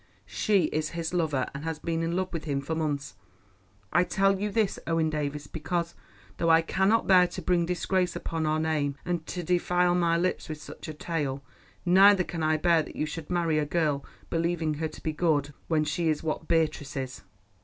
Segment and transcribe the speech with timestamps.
[0.25, 3.13] "She is his lover, and has been in love with him for months.
[3.93, 5.93] I tell you this, Owen Davies, because,
[6.37, 10.49] though I cannot bear to bring disgrace upon our name and to defile my lips
[10.49, 11.43] with such a tale,
[11.85, 15.53] neither can I bear that you should marry a girl, believing her to be good,
[15.67, 17.21] when she is what Beatrice is."